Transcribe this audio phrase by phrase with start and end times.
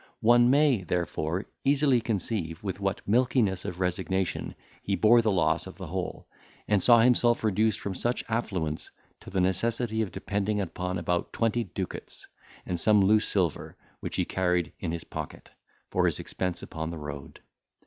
[0.21, 5.77] One may, therefore, easily conceive with what milkiness of resignation he bore the loss of
[5.77, 6.27] the whole,
[6.67, 11.65] and saw himself reduced from such affluence to the necessity of depending upon about twenty
[11.65, 12.25] ducats,
[12.65, 15.51] and some loose silver, which he carried in his pocket,
[15.91, 17.39] for his expense upon the road.